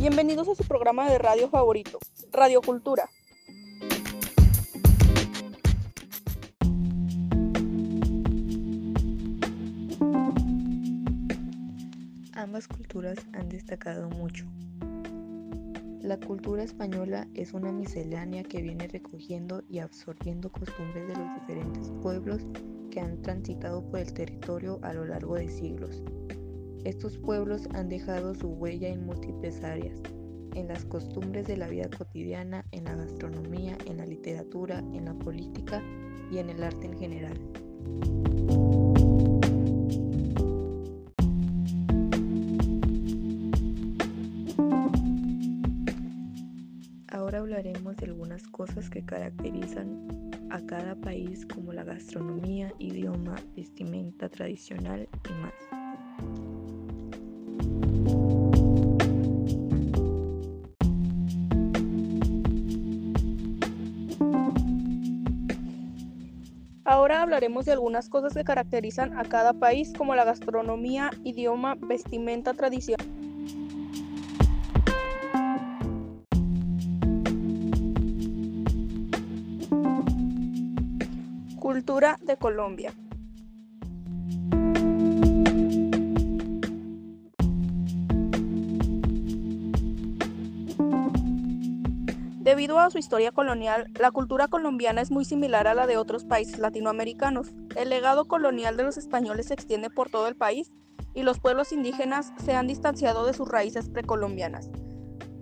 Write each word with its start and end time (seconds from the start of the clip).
Bienvenidos 0.00 0.48
a 0.48 0.54
su 0.54 0.64
programa 0.64 1.10
de 1.10 1.18
radio 1.18 1.50
favorito, 1.50 1.98
Radio 2.32 2.62
Cultura. 2.62 3.10
Ambas 12.32 12.66
culturas 12.66 13.18
han 13.34 13.50
destacado 13.50 14.08
mucho. 14.08 14.46
La 16.00 16.18
cultura 16.18 16.62
española 16.62 17.28
es 17.34 17.52
una 17.52 17.70
miscelánea 17.70 18.42
que 18.42 18.62
viene 18.62 18.88
recogiendo 18.88 19.64
y 19.68 19.80
absorbiendo 19.80 20.50
costumbres 20.50 21.08
de 21.08 21.14
los 21.14 21.34
diferentes 21.40 21.92
pueblos 22.00 22.40
que 22.90 23.00
han 23.00 23.20
transitado 23.20 23.84
por 23.84 24.00
el 24.00 24.14
territorio 24.14 24.80
a 24.80 24.94
lo 24.94 25.04
largo 25.04 25.34
de 25.34 25.50
siglos. 25.50 26.02
Estos 26.84 27.18
pueblos 27.18 27.68
han 27.74 27.90
dejado 27.90 28.34
su 28.34 28.48
huella 28.48 28.88
en 28.88 29.04
múltiples 29.04 29.62
áreas, 29.62 30.00
en 30.54 30.66
las 30.66 30.86
costumbres 30.86 31.46
de 31.46 31.58
la 31.58 31.68
vida 31.68 31.90
cotidiana, 31.90 32.64
en 32.72 32.84
la 32.84 32.96
gastronomía, 32.96 33.76
en 33.84 33.98
la 33.98 34.06
literatura, 34.06 34.78
en 34.78 35.04
la 35.04 35.14
política 35.14 35.82
y 36.30 36.38
en 36.38 36.48
el 36.48 36.62
arte 36.62 36.86
en 36.86 36.98
general. 36.98 37.38
Ahora 47.08 47.40
hablaremos 47.40 47.94
de 47.98 48.06
algunas 48.06 48.42
cosas 48.46 48.88
que 48.88 49.04
caracterizan 49.04 50.08
a 50.48 50.64
cada 50.64 50.94
país 50.94 51.44
como 51.44 51.74
la 51.74 51.84
gastronomía, 51.84 52.72
idioma, 52.78 53.34
vestimenta 53.54 54.30
tradicional 54.30 55.06
y 55.28 55.32
más. 55.42 55.79
Ahora 66.90 67.22
hablaremos 67.22 67.66
de 67.66 67.72
algunas 67.72 68.08
cosas 68.08 68.34
que 68.34 68.42
caracterizan 68.42 69.16
a 69.16 69.22
cada 69.22 69.52
país 69.52 69.92
como 69.96 70.16
la 70.16 70.24
gastronomía, 70.24 71.10
idioma, 71.22 71.76
vestimenta, 71.80 72.52
tradición. 72.52 72.98
Cultura 81.60 82.18
de 82.22 82.36
Colombia. 82.36 82.92
Debido 92.50 92.80
a 92.80 92.90
su 92.90 92.98
historia 92.98 93.30
colonial, 93.30 93.86
la 93.96 94.10
cultura 94.10 94.48
colombiana 94.48 95.00
es 95.00 95.12
muy 95.12 95.24
similar 95.24 95.68
a 95.68 95.74
la 95.74 95.86
de 95.86 95.96
otros 95.96 96.24
países 96.24 96.58
latinoamericanos. 96.58 97.52
El 97.76 97.90
legado 97.90 98.24
colonial 98.24 98.76
de 98.76 98.82
los 98.82 98.96
españoles 98.96 99.46
se 99.46 99.54
extiende 99.54 99.88
por 99.88 100.10
todo 100.10 100.26
el 100.26 100.34
país 100.34 100.72
y 101.14 101.22
los 101.22 101.38
pueblos 101.38 101.70
indígenas 101.70 102.32
se 102.44 102.56
han 102.56 102.66
distanciado 102.66 103.24
de 103.24 103.34
sus 103.34 103.48
raíces 103.48 103.88
precolombianas. 103.88 104.68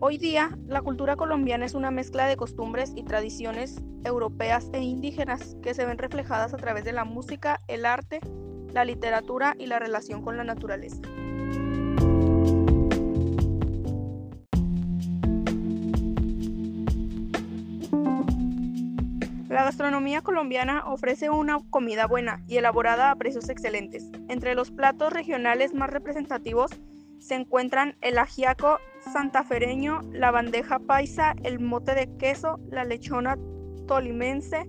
Hoy 0.01 0.19
día, 0.19 0.51
la 0.67 0.83
cultura 0.83 1.17
colombiana 1.17 1.65
es 1.65 1.73
una 1.73 1.91
mezcla 1.91 2.27
de 2.27 2.37
costumbres 2.37 2.93
y 2.95 3.05
tradiciones 3.05 3.81
europeas 4.05 4.69
e 4.75 4.83
indígenas 4.83 5.57
que 5.63 5.73
se 5.73 5.87
ven 5.87 5.97
reflejadas 5.97 6.53
a 6.53 6.59
través 6.59 6.85
de 6.85 6.93
la 6.93 7.07
música, 7.07 7.59
el 7.69 7.87
arte, 7.87 8.21
la 8.75 8.85
literatura 8.85 9.55
y 9.59 9.65
la 9.65 9.79
relación 9.79 10.21
con 10.21 10.37
la 10.37 10.45
naturaleza. 10.45 11.01
La 19.59 19.65
gastronomía 19.65 20.23
colombiana 20.23 20.85
ofrece 20.87 21.29
una 21.31 21.59
comida 21.71 22.07
buena 22.07 22.45
y 22.47 22.59
elaborada 22.59 23.11
a 23.11 23.17
precios 23.17 23.49
excelentes. 23.49 24.09
Entre 24.29 24.55
los 24.55 24.71
platos 24.71 25.13
regionales 25.13 25.75
más 25.75 25.91
representativos 25.91 26.71
se 27.19 27.35
encuentran 27.35 27.97
el 28.01 28.19
ajiaco 28.19 28.79
santafereño, 29.13 30.03
la 30.13 30.31
bandeja 30.31 30.79
paisa, 30.79 31.35
el 31.43 31.59
mote 31.59 31.97
de 31.97 32.09
queso, 32.19 32.61
la 32.71 32.85
lechona 32.85 33.37
tolimense, 33.89 34.65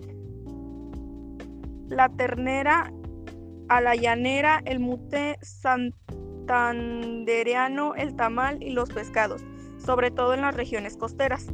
la 1.87 2.09
ternera 2.09 2.91
a 3.67 3.81
la 3.81 3.93
llanera, 3.93 4.59
el 4.65 4.79
mute 4.79 5.37
santandereano, 5.43 7.93
el 7.93 8.15
tamal 8.15 8.63
y 8.63 8.71
los 8.71 8.89
pescados, 8.89 9.43
sobre 9.77 10.09
todo 10.09 10.33
en 10.33 10.41
las 10.41 10.55
regiones 10.55 10.97
costeras. 10.97 11.45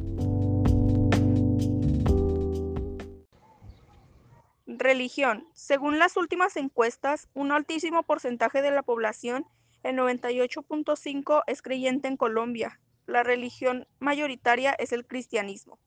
Religión. 4.86 5.48
Según 5.52 5.98
las 5.98 6.16
últimas 6.16 6.56
encuestas, 6.56 7.28
un 7.34 7.50
altísimo 7.50 8.04
porcentaje 8.04 8.62
de 8.62 8.70
la 8.70 8.84
población, 8.84 9.44
el 9.82 9.96
98.5, 9.96 11.42
es 11.48 11.60
creyente 11.60 12.06
en 12.06 12.16
Colombia. 12.16 12.78
La 13.04 13.24
religión 13.24 13.88
mayoritaria 13.98 14.76
es 14.78 14.92
el 14.92 15.04
cristianismo. 15.04 15.80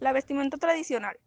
La 0.00 0.10
vestimenta 0.10 0.56
tradicional. 0.56 1.20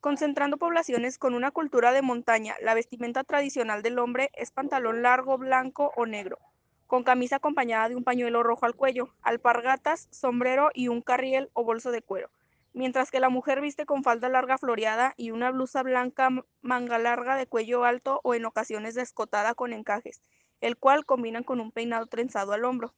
Concentrando 0.00 0.56
poblaciones 0.56 1.16
con 1.16 1.34
una 1.34 1.52
cultura 1.52 1.92
de 1.92 2.02
montaña, 2.02 2.56
la 2.60 2.74
vestimenta 2.74 3.22
tradicional 3.22 3.82
del 3.82 4.00
hombre 4.00 4.32
es 4.34 4.50
pantalón 4.50 5.02
largo, 5.02 5.38
blanco 5.38 5.92
o 5.94 6.06
negro, 6.06 6.40
con 6.88 7.04
camisa 7.04 7.36
acompañada 7.36 7.88
de 7.88 7.94
un 7.94 8.02
pañuelo 8.02 8.42
rojo 8.42 8.66
al 8.66 8.74
cuello, 8.74 9.14
alpargatas, 9.22 10.08
sombrero 10.10 10.70
y 10.74 10.88
un 10.88 11.02
carriel 11.02 11.50
o 11.52 11.62
bolso 11.62 11.92
de 11.92 12.02
cuero 12.02 12.30
mientras 12.72 13.10
que 13.10 13.20
la 13.20 13.28
mujer 13.28 13.60
viste 13.60 13.86
con 13.86 14.02
falda 14.02 14.28
larga 14.28 14.58
floreada 14.58 15.14
y 15.16 15.30
una 15.30 15.50
blusa 15.50 15.82
blanca 15.82 16.30
manga 16.60 16.98
larga 16.98 17.36
de 17.36 17.46
cuello 17.46 17.84
alto 17.84 18.20
o 18.24 18.34
en 18.34 18.44
ocasiones 18.44 18.94
descotada 18.94 19.54
con 19.54 19.72
encajes, 19.72 20.22
el 20.60 20.76
cual 20.76 21.04
combinan 21.04 21.44
con 21.44 21.60
un 21.60 21.72
peinado 21.72 22.06
trenzado 22.06 22.52
al 22.52 22.64
hombro. 22.64 22.94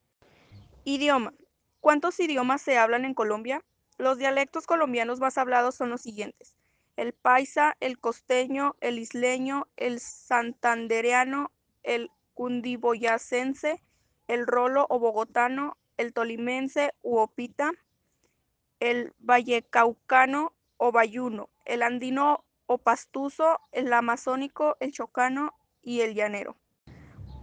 Idioma. 0.85 1.35
¿Cuántos 1.81 2.21
idiomas 2.21 2.61
se 2.63 2.79
hablan 2.79 3.05
en 3.05 3.15
Colombia? 3.15 3.65
Los 3.97 4.19
dialectos 4.19 4.67
colombianos 4.67 5.21
más 5.21 5.39
hablados 5.39 5.75
son 5.75 5.91
los 5.91 6.03
siguientes. 6.03 6.55
El 6.97 7.13
paisa, 7.13 7.77
el 7.81 7.99
costeño, 7.99 8.77
el 8.81 8.99
isleño, 8.99 9.67
el 9.77 10.01
santandereano, 10.01 11.51
el 11.83 12.11
cundiboyacense, 12.35 13.83
el 14.27 14.47
rolo 14.47 14.87
o 14.89 14.99
bogotano, 14.99 15.77
el 15.97 16.13
tolimense 16.13 16.93
u 17.03 17.19
opita, 17.19 17.73
el 18.81 19.13
vallecaucano 19.19 20.55
o 20.79 20.91
bayuno, 20.91 21.51
el 21.67 21.83
andino 21.83 22.45
o 22.67 22.79
pastuso, 22.79 23.61
el 23.73 23.93
amazónico, 23.93 24.77
el 24.81 24.93
chocano 24.93 25.55
y 25.83 26.01
el 26.01 26.15
llanero. 26.15 26.57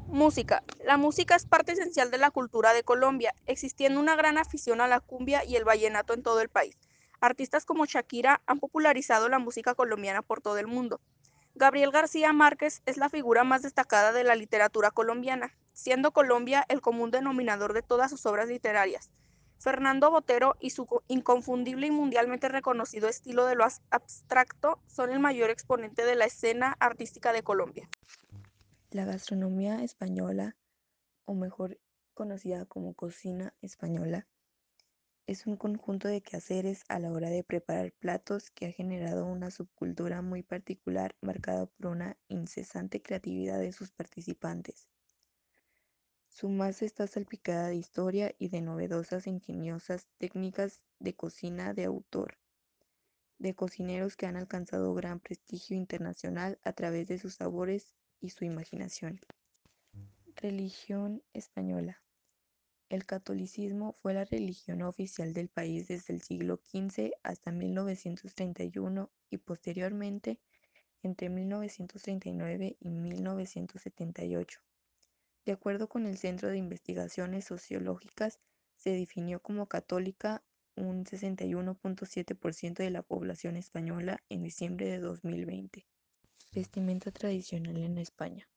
Música. 0.08 0.64
La 0.84 0.98
música 0.98 1.36
es 1.36 1.46
parte 1.46 1.74
esencial 1.74 2.12
de 2.12 2.18
la 2.18 2.32
cultura 2.32 2.74
de 2.74 2.84
Colombia, 2.84 3.36
existiendo 3.46 4.00
una 4.00 4.16
gran 4.16 4.38
afición 4.38 4.82
a 4.82 4.88
la 4.88 5.00
cumbia 5.00 5.44
y 5.44 5.56
el 5.56 5.66
vallenato 5.66 6.14
en 6.14 6.24
todo 6.24 6.42
el 6.42 6.50
país. 6.50 6.78
Artistas 7.20 7.66
como 7.66 7.86
Shakira 7.86 8.42
han 8.46 8.60
popularizado 8.60 9.28
la 9.28 9.40
música 9.40 9.76
colombiana 9.76 10.22
por 10.22 10.42
todo 10.42 10.58
el 10.58 10.68
mundo. 10.68 11.02
Gabriel 11.56 11.92
García 11.92 12.32
Márquez 12.34 12.82
es 12.86 12.98
la 12.98 13.10
figura 13.10 13.44
más 13.44 13.64
destacada 13.64 14.12
de 14.12 14.24
la 14.24 14.36
literatura 14.36 14.92
colombiana, 14.92 15.56
siendo 15.74 16.12
Colombia 16.12 16.64
el 16.70 16.82
común 16.82 17.12
denominador 17.12 17.74
de 17.74 17.82
todas 17.82 18.12
sus 18.12 18.26
obras 18.26 18.48
literarias. 18.48 19.10
Fernando 19.60 20.12
Botero 20.12 20.56
y 20.60 20.70
su 20.70 20.88
inconfundible 21.08 21.88
y 21.88 21.92
mundialmente 21.92 22.48
reconocido 22.48 23.08
estilo 23.08 23.46
de 23.46 23.56
lo 23.56 23.66
abstracto 23.90 24.80
son 24.88 25.12
el 25.12 25.20
mayor 25.20 25.50
exponente 25.50 26.06
de 26.06 26.16
la 26.16 26.26
escena 26.26 26.76
artística 26.80 27.34
de 27.34 27.44
Colombia. 27.44 27.90
La 28.92 29.06
gastronomía 29.06 29.84
española, 29.84 30.56
o 31.26 31.34
mejor 31.34 31.80
conocida 32.14 32.66
como 32.66 32.94
cocina 32.94 33.54
española, 33.62 34.28
es 35.28 35.46
un 35.46 35.58
conjunto 35.58 36.08
de 36.08 36.22
quehaceres 36.22 36.86
a 36.88 37.00
la 37.00 37.12
hora 37.12 37.30
de 37.30 37.44
preparar 37.44 37.92
platos 37.92 38.50
que 38.50 38.68
ha 38.68 38.72
generado 38.72 39.26
una 39.26 39.52
subcultura 39.52 40.22
muy 40.22 40.42
particular 40.42 41.16
marcada 41.20 41.66
por 41.66 41.88
una 41.88 42.18
incesante 42.30 43.02
creatividad 43.02 43.60
de 43.60 43.74
sus 43.74 43.92
participantes. 43.92 44.88
Su 46.40 46.50
masa 46.50 46.86
está 46.86 47.08
salpicada 47.08 47.70
de 47.70 47.78
historia 47.78 48.36
y 48.38 48.50
de 48.50 48.62
novedosas 48.62 49.26
e 49.26 49.32
ingeniosas 49.32 50.06
técnicas 50.20 50.84
de 51.00 51.16
cocina 51.16 51.74
de 51.74 51.86
autor, 51.86 52.38
de 53.40 53.56
cocineros 53.56 54.16
que 54.16 54.28
han 54.28 54.36
alcanzado 54.36 54.94
gran 54.94 55.20
prestigio 55.20 55.76
internacional 55.76 56.60
a 56.64 56.74
través 56.74 57.08
de 57.08 57.18
sus 57.18 57.34
sabores 57.34 57.96
y 58.22 58.30
su 58.30 58.46
imaginación. 58.46 59.20
Religión 60.36 61.24
española. 61.34 62.04
El 62.90 63.08
catolicismo 63.08 63.98
fue 64.04 64.14
la 64.14 64.26
religión 64.26 64.84
oficial 64.84 65.34
del 65.34 65.50
país 65.50 65.88
desde 65.88 66.14
el 66.14 66.22
siglo 66.22 66.58
XV 66.58 67.14
hasta 67.24 67.52
1931 67.52 69.10
y 69.32 69.38
posteriormente 69.38 70.40
entre 71.02 71.30
1939 71.30 72.78
y 72.80 72.90
1978. 72.90 74.67
De 75.48 75.54
acuerdo 75.54 75.88
con 75.88 76.06
el 76.06 76.18
Centro 76.18 76.50
de 76.50 76.58
Investigaciones 76.58 77.46
Sociológicas, 77.46 78.38
se 78.76 78.90
definió 78.90 79.40
como 79.42 79.68
católica 79.68 80.44
un 80.76 81.06
61.7% 81.06 82.74
de 82.74 82.90
la 82.90 83.02
población 83.02 83.56
española 83.56 84.22
en 84.28 84.44
diciembre 84.44 84.88
de 84.88 85.00
2020. 85.00 85.88
Vestimenta 86.52 87.12
tradicional 87.12 87.78
en 87.78 87.98
España. 87.98 88.50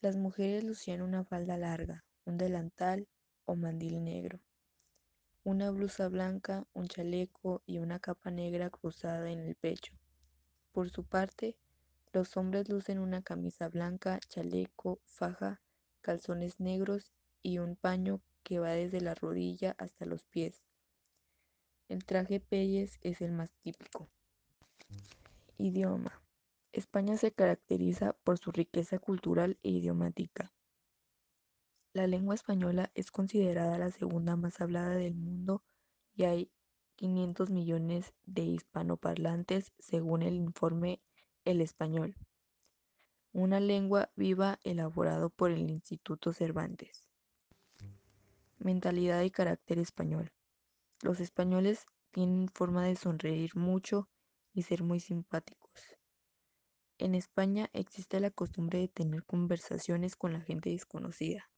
Las 0.00 0.14
mujeres 0.14 0.62
lucían 0.62 1.02
una 1.02 1.24
falda 1.24 1.56
larga, 1.56 2.04
un 2.26 2.38
delantal 2.38 3.08
o 3.44 3.56
mandil 3.56 4.04
negro, 4.04 4.38
una 5.42 5.72
blusa 5.72 6.06
blanca, 6.06 6.64
un 6.74 6.86
chaleco 6.86 7.60
y 7.66 7.78
una 7.78 7.98
capa 7.98 8.30
negra 8.30 8.70
cruzada 8.70 9.32
en 9.32 9.40
el 9.40 9.56
pecho. 9.56 9.92
Por 10.70 10.90
su 10.90 11.02
parte, 11.02 11.56
los 12.12 12.36
hombres 12.36 12.68
lucen 12.68 13.00
una 13.00 13.22
camisa 13.22 13.68
blanca, 13.68 14.20
chaleco, 14.28 15.00
faja, 15.06 15.60
calzones 16.02 16.60
negros 16.60 17.12
y 17.42 17.58
un 17.58 17.76
paño 17.76 18.20
que 18.42 18.58
va 18.58 18.70
desde 18.70 19.00
la 19.00 19.14
rodilla 19.14 19.74
hasta 19.78 20.04
los 20.04 20.24
pies. 20.24 20.62
El 21.88 22.04
traje 22.04 22.40
peyes 22.40 22.98
es 23.00 23.20
el 23.20 23.32
más 23.32 23.50
típico. 23.62 24.08
Idioma. 25.58 26.22
España 26.72 27.16
se 27.16 27.32
caracteriza 27.32 28.14
por 28.24 28.38
su 28.38 28.50
riqueza 28.50 28.98
cultural 28.98 29.58
e 29.62 29.70
idiomática. 29.70 30.52
La 31.92 32.06
lengua 32.06 32.34
española 32.34 32.90
es 32.94 33.10
considerada 33.10 33.76
la 33.78 33.90
segunda 33.90 34.36
más 34.36 34.60
hablada 34.60 34.96
del 34.96 35.14
mundo 35.14 35.62
y 36.14 36.24
hay 36.24 36.50
500 36.96 37.50
millones 37.50 38.14
de 38.24 38.42
hispanoparlantes 38.42 39.72
según 39.78 40.22
el 40.22 40.34
informe 40.34 41.02
El 41.44 41.60
Español, 41.60 42.16
una 43.32 43.60
lengua 43.60 44.10
viva 44.14 44.58
elaborado 44.62 45.30
por 45.30 45.50
el 45.50 45.70
Instituto 45.70 46.32
Cervantes. 46.32 47.08
Mentalidad 48.58 49.22
y 49.22 49.30
carácter 49.30 49.78
español. 49.78 50.32
Los 51.02 51.18
españoles 51.18 51.86
tienen 52.10 52.48
forma 52.48 52.84
de 52.84 52.94
sonreír 52.96 53.56
mucho 53.56 54.08
y 54.52 54.62
ser 54.62 54.82
muy 54.82 55.00
simpáticos. 55.00 55.70
En 56.98 57.14
España 57.14 57.68
existe 57.72 58.20
la 58.20 58.30
costumbre 58.30 58.78
de 58.78 58.88
tener 58.88 59.24
conversaciones 59.24 60.14
con 60.14 60.32
la 60.32 60.40
gente 60.40 60.70
desconocida. 60.70 61.50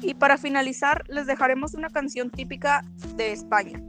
Y 0.00 0.14
para 0.14 0.38
finalizar, 0.38 1.04
les 1.08 1.26
dejaremos 1.26 1.74
una 1.74 1.90
canción 1.90 2.30
típica 2.30 2.82
de 3.16 3.32
España. 3.32 3.80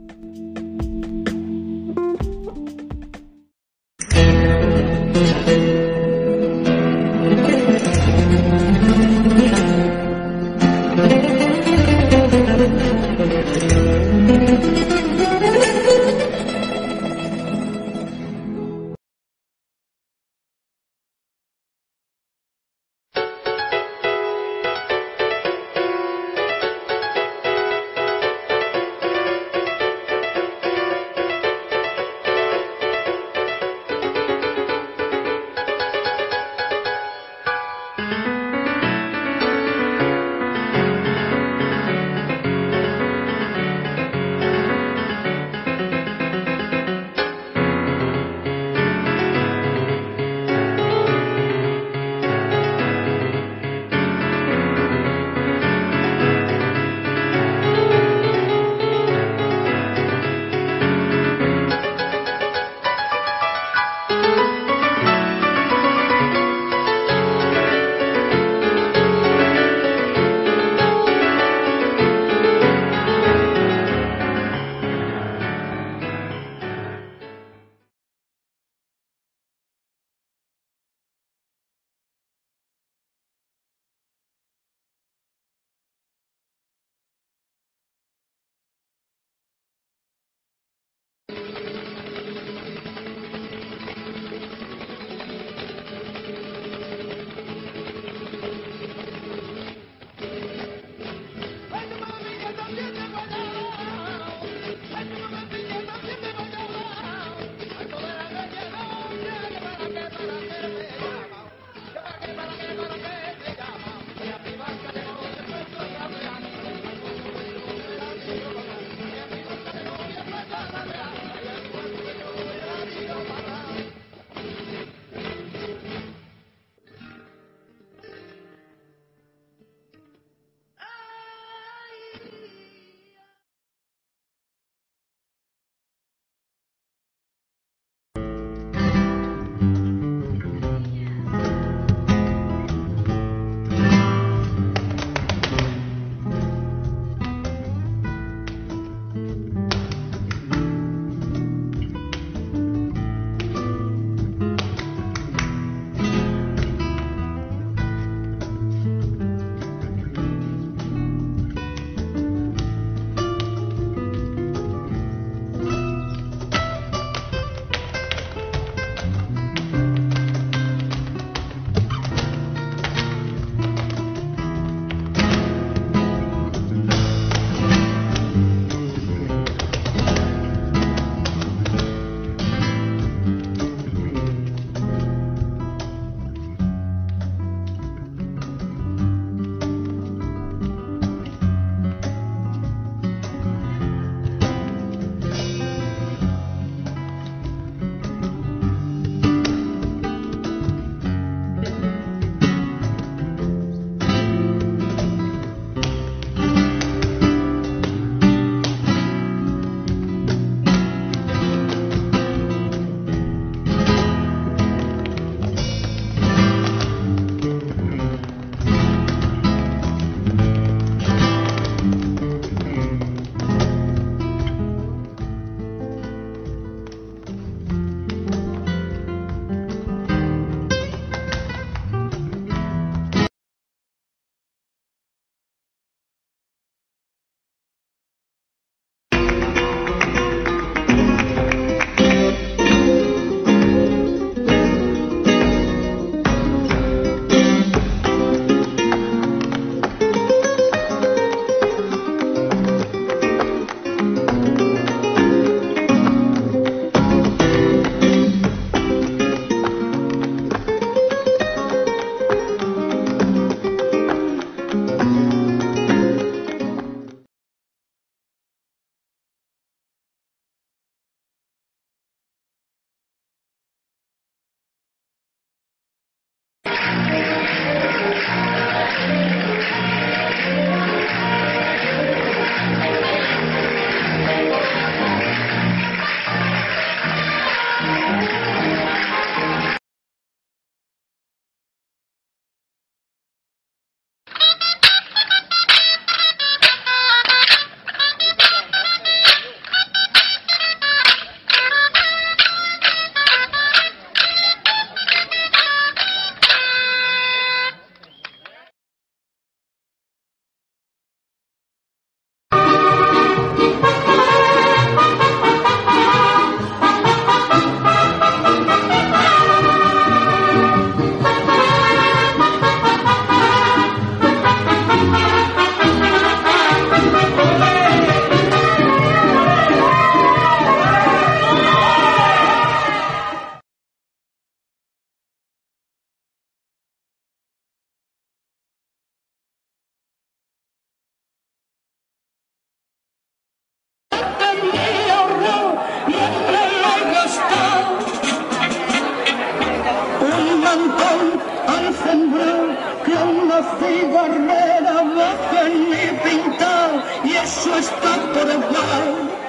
Cigarrera 353.80 354.96
bajan 355.16 355.72
mi 355.90 356.06
pintado 356.22 357.02
y 357.24 357.32
eso 357.32 357.76
está 357.76 358.12
por 358.32 358.48
igual. 358.58 359.39